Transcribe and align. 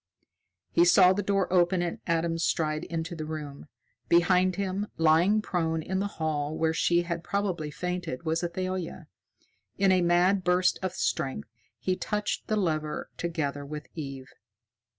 He 0.71 0.83
saw 0.83 1.13
the 1.13 1.21
door 1.21 1.53
open 1.53 1.83
and 1.83 1.99
Adam 2.07 2.39
stride 2.39 2.85
into 2.85 3.15
the 3.15 3.23
room. 3.27 3.67
Behind 4.09 4.55
him, 4.55 4.87
lying 4.97 5.43
prone 5.43 5.83
in 5.83 5.99
the 5.99 6.07
hall 6.17 6.57
where 6.57 6.73
she 6.73 7.03
had 7.03 7.23
probably 7.23 7.69
fainted, 7.69 8.23
was 8.25 8.41
Athalia. 8.43 9.05
In 9.77 9.91
a 9.91 10.01
mad 10.01 10.43
burst 10.43 10.79
of 10.81 10.93
strength 10.93 11.49
he 11.77 11.95
touched 11.95 12.47
the 12.47 12.55
lever 12.57 13.11
together 13.15 13.63
with 13.63 13.85
Eve. 13.93 14.31